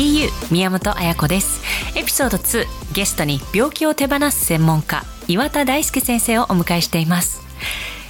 [0.00, 1.60] BU 宮本彩子です。
[1.94, 7.42] エピソード2ゲストに病気を手放す専門家岩田大輔先生をお迎えしています。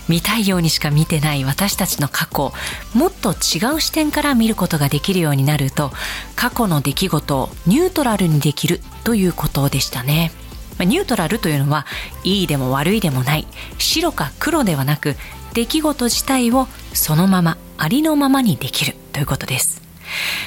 [0.09, 2.52] 見たいようにしか見てない私たちの過去
[2.95, 5.91] もっと違う視点から見ることができるようになると
[6.37, 10.30] 過去の出来事をニュートラルにできるということでしたね。
[10.79, 11.87] ニュートラルというのは
[12.23, 13.48] いいでも悪いでもない
[13.79, 15.16] 白か黒ではなく
[15.54, 19.90] 出来事自体をそのままありのままにできるということです。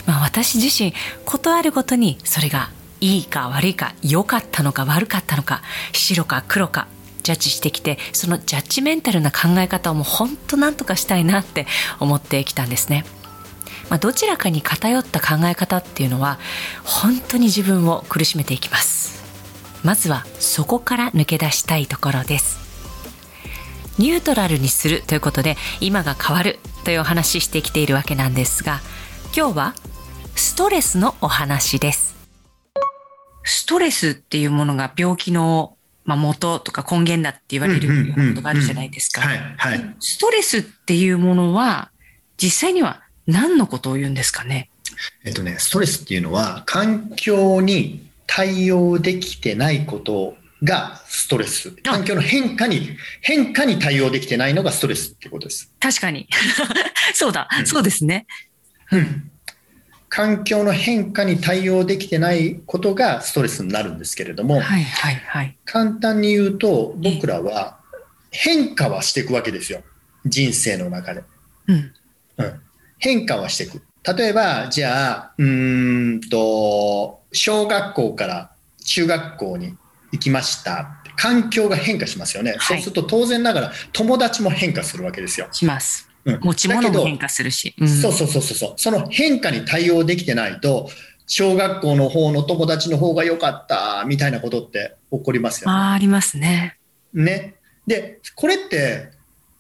[0.06, 0.94] まあ、私自身
[1.26, 2.70] ことあるごとにそれが
[3.02, 6.88] いいか悪いか良かったのか悪かったのか白か黒か
[7.24, 11.66] ジャッジしてきてそのジャッジメンタルな考え方をもう本当なんとかしたいなって
[12.00, 13.06] 思ってきたんですね。
[13.90, 16.40] まあ、どちらかに偏った考え方っていうのは
[16.84, 19.24] 本当に自分を苦しめていきます。
[19.84, 22.64] まずはそこから抜け出したいところです。
[24.00, 28.82] ニュートラルにするということで今が変わるというお話ししてきているわけなんですが
[29.36, 29.74] 今日は
[30.36, 32.16] ストレスのお話です
[33.44, 39.22] ストレスっていうものが病気のまあ、元とか根源だって言われるようなことがあるじゃないですか。
[40.02, 41.92] ストレスっていうものは
[42.36, 44.70] 実際には何のことを言うんですかね？
[45.24, 51.72] えっとね、ストレスっていうのは環境に対応できてないことがストレス。
[51.84, 55.72] 環境の変化に、変化に対応できてないのがストレスってことです。
[55.80, 56.28] 確かに。
[57.16, 58.28] そうだ、うん、そうですね。
[58.92, 59.32] うん。
[60.10, 67.80] 環境の変化に対応できてないことがストレスになるんですけれども、はいはいはい、簡単に言うと僕らは
[68.30, 69.82] 変化はしていくわけですよ。
[70.26, 71.24] 人生の中で。
[71.68, 71.94] うん。
[72.38, 72.62] うん。
[73.00, 73.82] 変化はしていく。
[74.16, 78.52] 例えば、じゃあ、うんと、小学校から
[78.86, 79.76] 中学校に
[80.12, 85.48] 行きました環境が変化しますよね、はい、そうすると当然ながら友達も変化するわけですよ。
[85.52, 86.10] します。
[86.26, 90.90] うん、持ち物も変化するし、うん、そうそうそうそうその変化に対応できてないと
[91.28, 95.76] 小学校の方の友達の方が良かったみたいなことって起こりますよね。
[95.76, 96.78] あありますね。
[97.14, 97.56] ね。
[97.88, 99.12] でこれって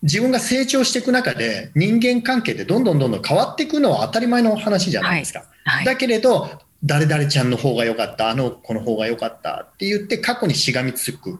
[0.01, 5.39] 自分が成長していく中で人間関係ってどんどんどんどん変わっていくのは当たり前の話じゃないですか。
[5.39, 5.47] はい
[5.77, 6.49] はい、だけれど
[6.83, 11.39] 誰々ちゃんの方が良かった、あの子の方が良かったって言って過去にしがみつく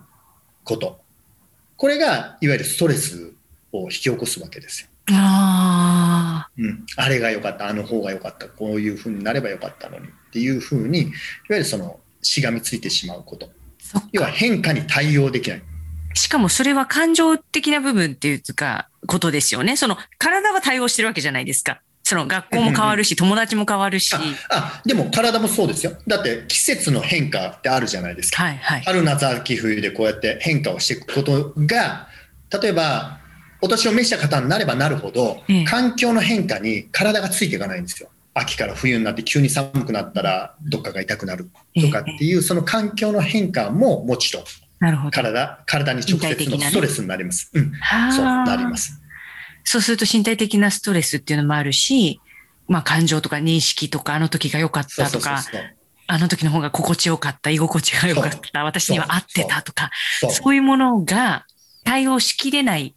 [0.63, 1.01] こと。
[1.75, 3.34] これがいわゆるストレス
[3.73, 4.88] を引き起こすわけですよ。
[5.12, 11.12] あ,、うん、あれが良かった、あの方が良かった、こういうふうになれば良かったのにっていうふうに、いわ
[11.50, 13.50] ゆるそのしがみついてしまうこと。
[14.12, 15.62] 要は変化に対応できない。
[16.16, 19.75] しかもそれは感情的な部分っていうか、ことですよね。
[19.75, 21.81] その体は対応してるわけじゃないですか。
[22.03, 24.16] その学校も変わるし、友達も変わるし。
[24.50, 25.94] あでも体もそうですよ。
[26.06, 28.44] だって季節の変化ってあるじゃないですか。
[28.44, 32.08] はいはい、春、夏、秋、冬でこうやって変化をしていくことが、
[32.62, 33.20] 例えば、
[33.63, 38.09] お年を召した方になればなるほど、環境の変化に体がついていかないんですよ。
[38.34, 44.44] 秋から冬になって急に寒くなったらどっかが痛くなるとかっていう、その環境の変化ももちろん
[45.12, 47.52] 体体に直接のストレスになります。
[47.53, 47.72] うん、
[48.12, 49.02] そうなります。
[49.63, 52.19] そうすると身体的なストレスっていうのもあるし、
[52.68, 55.41] まあ感情とか認識とか、あの時が良かったとか、
[56.07, 59.90] あの時の方が心地よかった、居心地が良かった、私には合ってたとか、
[60.29, 61.46] そういうものが
[61.85, 62.94] 対応しきれない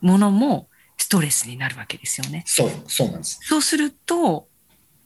[0.00, 2.42] ものもストレスになるわけですよね。
[2.46, 3.38] そう、そうなんです。
[3.42, 4.48] そうすると、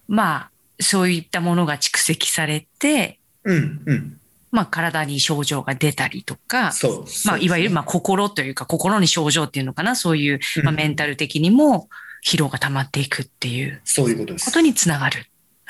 [0.09, 4.21] まあ、そういったものが蓄積されて、うん、うん。
[4.51, 11.89] まあ、体に症状が出たりとか、そうまあ、いわゆるまあ心というか、心に症状っていうのかな、そういう、まあ、メンタル的にも
[12.27, 14.47] 疲労が溜まっていくっていう、そういうことです。
[14.47, 15.27] ことにつながる。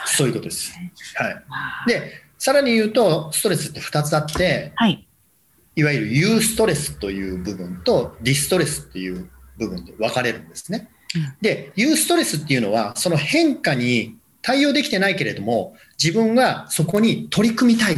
[0.06, 0.72] そういうことです。
[1.14, 1.44] はい。
[1.86, 5.06] で、さらに言うと、ストレスって2つあって、はい。
[5.76, 10.90] いわゆるユーストレスという部分とディストレスっていう部分で分かれるんですね。
[11.14, 17.96] うん、で、ユーストレスっていうのは、その変化に対応できてないけれども、自分がそこに取り組みたい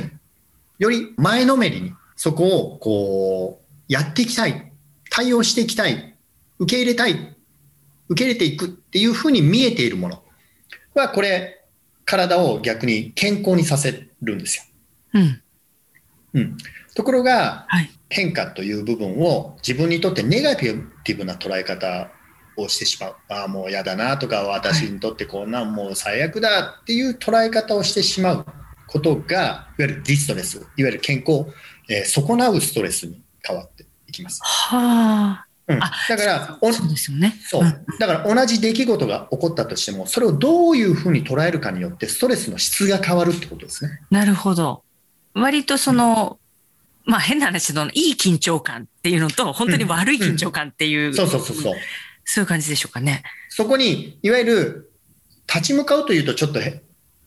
[0.78, 4.72] より前のめりにそこをこうやっていきたい、
[5.10, 6.16] 対応していきたい、
[6.58, 7.36] 受け入れたい、
[8.08, 10.22] 受け入れていくっていうふうに見えているもの
[10.94, 11.64] は、これ、
[12.04, 14.64] 体を逆に健康にさせるんですよ。
[15.14, 15.42] うん。
[16.34, 16.56] うん。
[16.94, 22.10] ところが、はい、変化という部分を自分にとってネガティブな捉え方
[22.56, 23.16] をしてしまう。
[23.28, 28.46] ああ、もう嫌だなとか、私にとってこんなもう最悪だっていう捉え方をしてしまう
[28.86, 31.46] ことが、いわゆるディストレス、いわゆる健康、
[31.88, 34.40] えー、損なうストレスに変わっていきます。
[34.42, 35.46] はあ。
[35.68, 37.36] うん、だからそうですよね。
[37.44, 37.84] そう。
[37.98, 44.00] だから同じ出来事が起こったとしても、それをどういうふうに捉えるかによって、ストレスの質が変わるってことですね。
[44.10, 44.82] なるほど。
[45.34, 46.41] 割とその、うん、
[47.04, 51.74] まあ変な話の、いい緊張感っていうのと、本当に悪い緊張感っていう、うん、そうそうそうそう。
[52.24, 53.22] そういう感じでしょうかね。
[53.48, 54.92] そこに、いわゆる、
[55.52, 56.60] 立ち向かうというとちょっと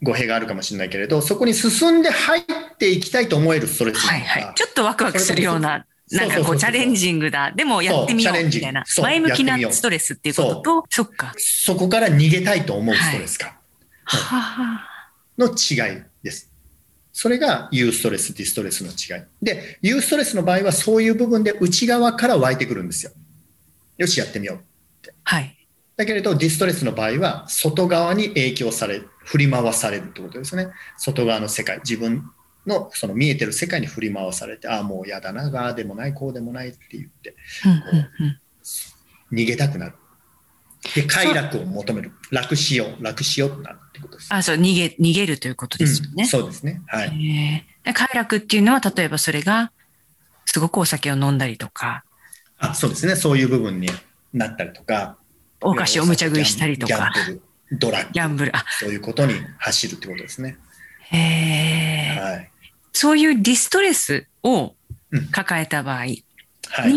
[0.01, 2.44] 語弊があるかもしれないけれど、そこに進んで入っ
[2.77, 4.54] ていきたいと思えるストレスはいはい。
[4.56, 7.51] ちょっとワクワクするような、なんかこうチャレンジングだ。
[7.51, 8.83] でもやってみようみたいな。
[9.01, 11.33] 前向きなストレスっていうことと、そっか。
[11.38, 13.57] そこから逃げたいと思うストレスか。
[14.06, 14.81] は
[15.38, 16.51] い、の違いです。
[17.18, 19.24] それがユーストレス、ディストレスの違い。
[19.42, 23.14] で、ユーストレスの場合はそういう部分で内側から湧いてくるんですよ。
[23.98, 24.60] よし、やってみようっ
[25.02, 25.14] て。
[25.24, 25.56] はい。
[25.96, 29.10] だけれど、ディストレスの場合は外側に影響される。
[29.24, 30.68] 振り回されるってことですね。
[30.98, 32.30] 外側の世界、自分
[32.68, 37.34] のその見えてる世界に振り回されて、ああ、もう嫌だな、ああでもない、こうでもないって言って、
[39.32, 39.96] 逃げたくなる。
[40.94, 42.12] で、快楽を求める。
[42.32, 44.34] 楽しよう、楽しようなるってことです。
[44.34, 46.14] あそう、逃げ、逃げるということですよね。
[46.20, 46.82] うん、そうですね。
[46.88, 47.66] はい。
[47.94, 49.72] 快楽っていうのは、例えばそれが、
[50.46, 52.04] すごくお酒を飲んだりとか。
[52.58, 53.16] あ、そうですね。
[53.16, 53.90] そういう部分に
[54.34, 55.18] なったりとか。
[55.62, 57.12] お菓子を無茶食いしたりとか。
[57.72, 58.14] ドラッグ。
[58.14, 58.56] ギャンブル。
[58.56, 60.58] あそういうことに走るってことですね。
[61.12, 61.18] へ
[62.18, 62.52] え、はい。
[62.94, 64.76] そういうディストレスを
[65.31, 66.24] 抱えた場合に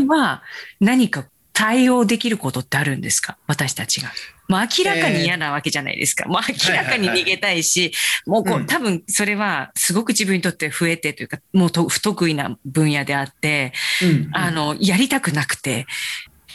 [0.06, 0.42] は、
[0.80, 1.26] 何か
[1.58, 3.36] 対応できることってあるんですか？
[3.48, 4.12] 私たちが。
[4.46, 6.28] もう明らかに嫌なわけじゃないですか。
[6.28, 7.92] もう明らかに逃げたいし、
[8.26, 14.30] もうこう、多分それはすごく自分にとって増えてというか、もう不得意な分野であって、うん。
[14.32, 15.86] あの、やりたくなくて、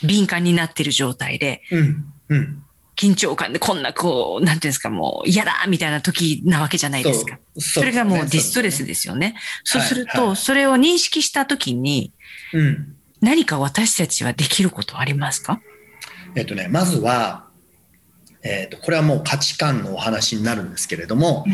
[0.02, 2.04] 敏感になってる状態で、うん。
[2.30, 2.62] うん。
[2.96, 7.38] 緊張感でこんなこう、なんていうんですか、もう嫌だみたいな時なわけじゃないですか。
[7.58, 9.34] それがもうディストレスですよね。
[9.64, 12.12] そうすると、それを認識した時に、
[13.24, 15.60] 何か私たちはできることありますか？
[16.36, 17.48] えっとね、まずは、
[18.42, 21.52] えっ、と、これはもう価値観のお話になるんですけれども、うん、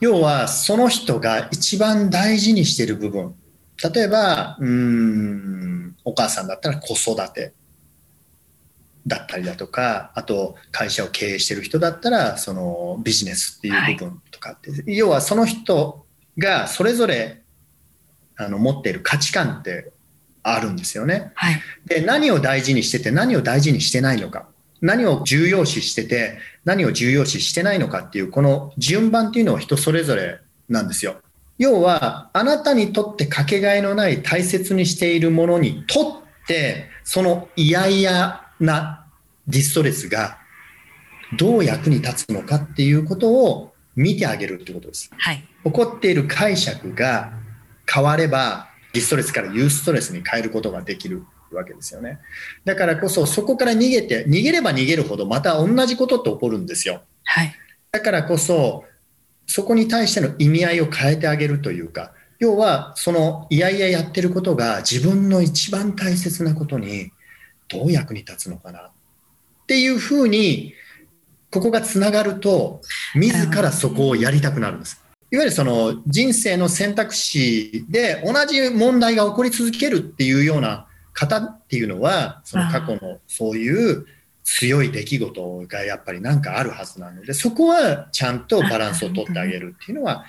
[0.00, 3.34] 要はその人が一番大事にしている部分。
[3.92, 7.52] 例えば、うん、お母さんだったら子育て。
[9.08, 16.04] だったりだとかあと会社を経営してる人だったらそのビジネスっていう部分とかって、はい、要はその人
[16.36, 17.44] がそれぞれ
[18.36, 19.92] あの持っている価値観って
[20.54, 21.32] あるんですよね。
[21.34, 24.46] はい、で何を大事にしてて何を大事にしてないのか
[24.80, 30.38] 何を重要視してて何を重要視してないのかっていうこの順番っていうのは人それぞれ
[30.68, 31.16] なんですよ。
[31.58, 39.06] 要はあなたにとってかけがえのない大切にしているものにとってその嫌々な
[39.48, 40.38] ディストレスが
[41.38, 45.10] どう役に立つのかっていうことを見てあげるってことです。
[45.16, 47.32] はい、起こっている解釈が
[47.90, 52.18] 変わればディストレスからユーストレスに変えることができるわけですよね。
[52.64, 57.02] だからこそそこから逃げて逃げれば逃げるほどまた同じことって起こるんですよ。
[57.24, 57.54] はい、
[57.92, 58.84] だからこそ
[59.46, 67.12] そこに対しての意味合いを変えてあげるというか要はそのいやいややってることが自分の一番大切なことに
[67.68, 68.90] どう役に立つのかな
[69.66, 70.74] っていうふうに、
[71.50, 72.82] ここがつながると、
[73.16, 75.02] 自らそこをやりたくなるんです。
[75.36, 84.06] いわゆるその人生の選択肢で同じ問題が起こり続けるっていうような方っていうのは、その過去のそういう
[84.44, 90.24] 強い出来事がやっぱりなんかあるはずなので、そこはちゃんとバランスを取ってあげるっていうのは、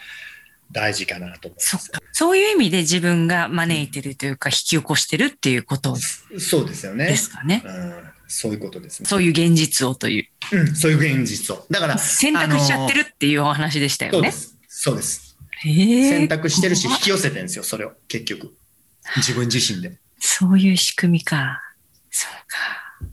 [0.73, 1.91] 大事かなと思います。
[2.11, 5.95] そういう意味で自分が招いてるというか、引き起こしてるっていうこと
[6.37, 7.05] そうですよね。
[7.05, 7.63] ですかね。
[7.65, 7.93] うん、
[8.27, 9.07] そういうことですね。
[9.07, 10.57] そういう現実をという。
[10.57, 11.65] うん、そういう現実を。
[11.71, 11.97] だから。
[11.97, 14.17] 選択しちゃってるっていうお話でしたよね。
[14.17, 14.56] そうです。
[14.79, 15.35] そうです。
[15.63, 18.53] 選択してるし、引き寄せてるんですよ、それを、結局。
[19.15, 19.97] 自分自身で。
[20.19, 21.63] そういう仕組みか。
[22.11, 23.09] そうか。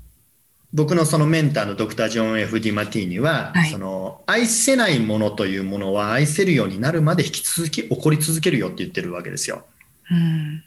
[0.75, 9.65] 僕のそのメンターのドクター・ジョン・ F・ ディマティーニは、はい、その愛せないものというものは愛せるようになるまで引き続き起こり続けるよって言ってるわけですよ。
[10.11, 10.63] うん、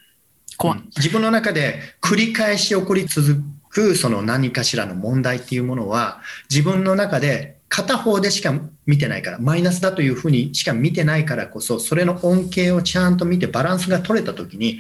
[0.58, 8.54] 怖自分の中で繰り返し起こり続くその何かしらの問題っていうものは自分の中で片方でしか
[8.86, 14.80] 見てないからマイナスだというふうにしか見てないからこそそれの恩恵をちゃんと見てバランスが取れたときに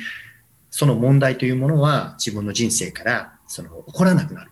[0.69, 4.51] その問題というものは自分の人生からその起こらなくなる。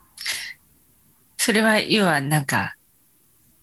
[1.38, 2.75] それは、要はなんか、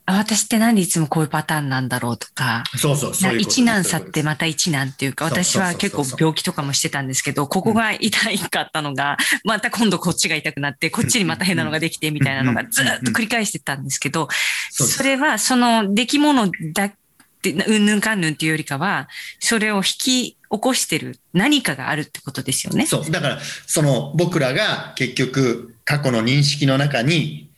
[0.04, 14.28] 私ってなんでいつもこういうパターンなんだろうとか、そうそうそう一難去ってまた一難っていうか、私は結構病気とかもしてたんですけど、ここが痛いかったのが、また今度こっちが痛くなって、こっちにまた変なのができてみたいなのがずっと繰り返してたんですけど、
[14.71, 16.92] それはその出来物だっ
[17.40, 22.87] て、うんぬんかんぬんっていうよりかは、それを引き起こしてる何かがあるってことですよね。
[22.87, 23.11] そう。
[23.11, 27.50] だから、その僕らが結局過去の認識の中に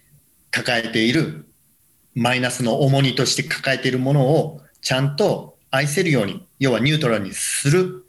[0.50, 1.43] 抱えている
[2.14, 8.04] マイナスの重荷として抱えているものをちゃんと愛せるように、要はニュートラルにする、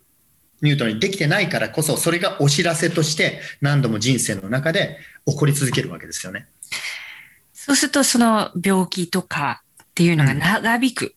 [0.62, 6.48] ニュートラルにできてないからこそ、それがお知らせとして何度も人生の中で起こり続けるわけですよね。
[7.54, 11.16] そうすると、その病気とかっていうのが長引く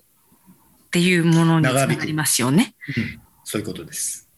[0.88, 2.74] っていうものにつながりますよね。
[2.96, 4.28] うん、そういうことです。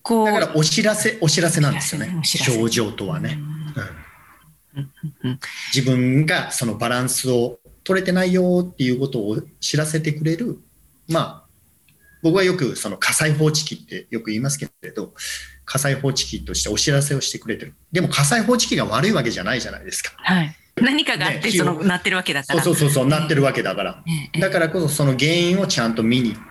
[0.00, 0.26] こう。
[0.26, 2.20] だからお知らせ、お知らせなんですよね。
[2.24, 3.38] 症状とはね。
[5.74, 10.58] 自分がそのバランスを取れてないよっていうことを知らせてくれる、
[11.08, 11.44] まあ、
[12.22, 15.14] 僕はよくその火災報知器ってよく言いますけれど、
[15.64, 17.74] 火災報知器としてお知らせをしてくれてる。
[17.90, 20.12] でも火災報知器が悪いわけじゃないじゃないですか。
[20.18, 20.54] はい。
[20.76, 22.62] 何かがあって、ね、その、なってるわけだから。
[22.62, 24.04] そうそうそう、なってるわけだから。
[24.38, 26.42] だからこそその原因をちゃんと見に行っ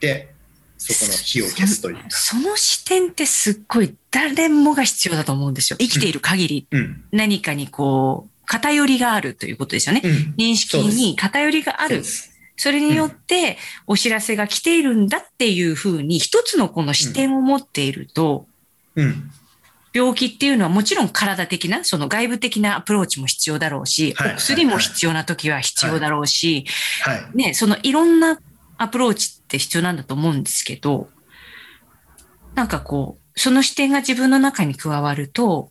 [0.00, 0.34] て、
[0.76, 5.78] そこの火を消すというその視点ってすっごい誰もが必要だと思うんですよ。
[5.78, 10.02] 生きている限り、うん、何かにこう、偏りがあるということですよね。
[10.04, 12.02] うん、認識に偏りがある。
[12.56, 18.46] それによってお知らせが来ているんだっていうふうに一つのこの視点を持っていると、
[18.94, 19.30] うん、
[19.92, 26.64] 病気っていうのはもちろん体的な、その外部的なアプローチも必要だろうし、お薬も必要な時は必要だろうし、
[27.34, 28.40] ね、そのいろんな
[28.76, 31.08] アプローチって必要なんだと思うんですけど、
[32.54, 35.70] なんかこう、その視点が自分の中に加わると、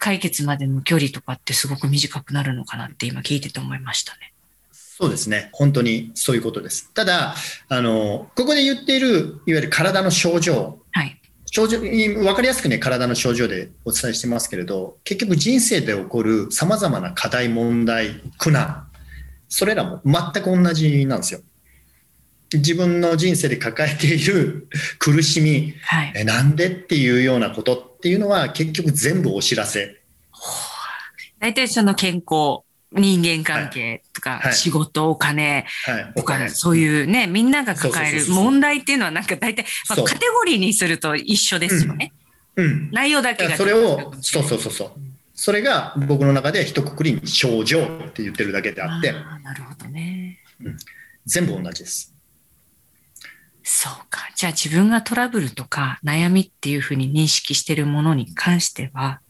[0.00, 4.32] 解決までの距離とかってすごく短くなるのかなって今聞いてて思いましたね。
[4.72, 5.50] そうですね。
[5.52, 6.90] 本当にそういうことです。
[6.92, 7.34] ただ、
[7.68, 10.78] あの、ここで言っている、いわゆる体の症状。
[10.90, 11.20] はい。
[11.52, 18.88] 症状に分かりやすくね、体の症状でお伝えしてますけれど、結局人生で起こる様々な課題、問題、苦難、
[19.48, 21.40] それらも全く同じなんですよ。
[22.52, 30.00] 自分の人生で抱えている苦しみ、はい、えなんでっていうようなことっていうのは結局全部お知らせ。
[31.38, 35.66] 大体その健康、人間関係とか、仕事、お金、
[36.16, 42.14] お金、そういうね、みんなが抱える問題っていうのはなんか大体、まあ、カテゴリーにすると一緒ですよね。
[42.56, 42.90] うん。
[42.90, 43.56] 内容だけが。
[43.58, 44.92] それを、そうそうそうそう。
[45.34, 49.12] それが僕の中で一括りに症状って言ってるだけであって。
[49.12, 50.76] なるほどね、うん。
[51.26, 52.14] 全部同じです。
[53.72, 54.28] そうか。
[54.34, 59.20] じゃあ自分がトラブルとか悩みっていうふうに認識しているものに関しては、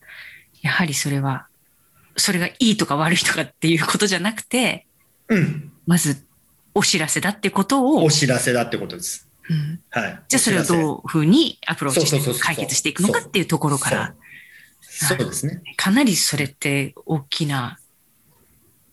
[0.63, 1.45] やはりそれは、
[2.17, 4.87] それがいいとか悪いとかっていうことじゃなくて、
[5.27, 5.71] うん。
[5.85, 6.25] まず、
[6.73, 8.03] お知らせだってことを。
[8.03, 9.29] お知らせだってことです。
[9.47, 9.79] うん。
[9.91, 10.23] はい。
[10.27, 14.15] じゃあそれをどういうふうにアプローチして解決していくのかっていうところから。
[14.81, 15.61] そうですね。
[15.77, 17.77] かなりそれって大きな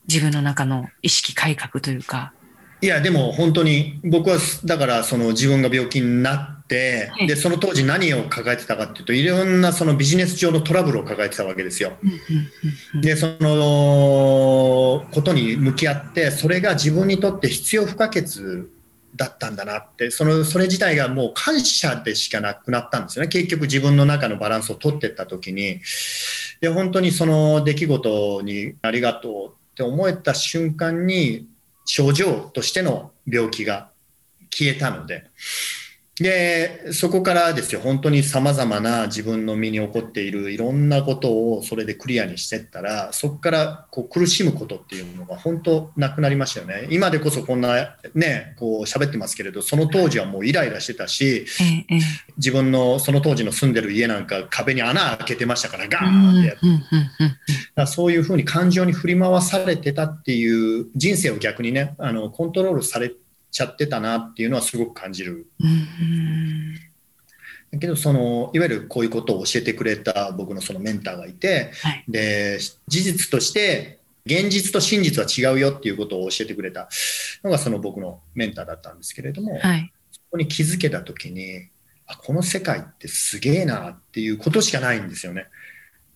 [0.09, 2.35] 自分の中の意識改革というか、
[2.81, 11.93] いや、でも本当に僕はだからその自分が病気になって、で、その当時何を抱えてたかっていうと、いろんなそのビジネス上のトラブルを抱えてたわけですよ。
[13.01, 18.25] で、そのことに向き合って、それが自分にとって必要不可欠
[19.17, 23.29] だったんだなって、その、それ自体がもう感謝でしかなくなったんですよね。
[23.29, 25.81] 結局自分の中のバランスを取っていった時に、
[26.61, 31.47] で、本当にその出来事にありがとうって思えた瞬間に、
[31.88, 33.90] 症状としての病気が
[34.50, 35.25] 消えたので、
[36.23, 46.89] で、そこからですよ、本当に様々な自分の身に起こっているいろんなことをそれでクリアにしていったら、そこからこう苦しむことっていうのが本当なくなりましたよね。
[46.91, 51.47] 今でこそこんなね、こう喋ってますけれど、その当時はもうイライラしてたし、
[52.37, 56.57] 自分のその当時の住んでる家なんか壁に穴開けてましたから、ガーンってやっ
[57.77, 57.87] て。
[57.87, 63.17] そういうふうに感情に振り回されてたっていう人生を逆にね、あのコントロールされて
[63.50, 65.47] ちゃってたなっていうのはすごく感じる。
[67.71, 76.88] だけどそのいわゆるこういうことを教えてくれた僕のそのメンターがいて、はい、で事実として現実と真実は違うよっていうことを教えてくれた
[77.45, 81.69] のがその僕のメンターだったんですけれども、はい、そこに気づけた時に
[82.07, 85.47] あこの世界ってすげえなっていうことしかないんですよね。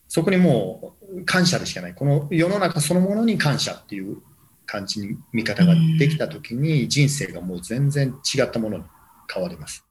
[0.08, 1.94] そこにもう感謝でしかない。
[1.94, 4.18] この世の中そのものに感謝っていう
[4.66, 8.84] 感じに見方ができた時に人生がもう全然違ったものに
[9.32, 9.84] 変わります。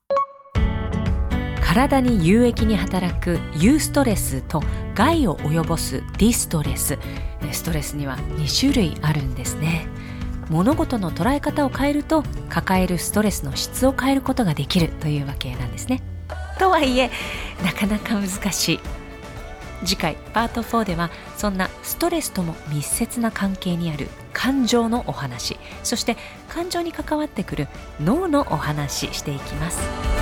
[1.61, 4.61] 体に有益に働くユーストレスと
[4.93, 6.97] 害を及ぼすディストレス。
[7.51, 9.87] ストレスには2種類あるんですね。
[10.49, 16.01] 物事の捉え方を変えると抱えるストレスの質を変えることができるというわけなんですね。
[16.59, 17.09] とはいえ
[17.63, 18.79] なかなか難しい
[19.83, 27.67] 次回パート4ではそんなストレスとも密接な関係にある感情のお話そして感情に関わってくる
[27.99, 30.20] 脳のお話していきます。